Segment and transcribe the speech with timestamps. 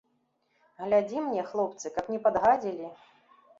[0.85, 2.93] Глядзі мне, хлопцы, каб не падгадзілі.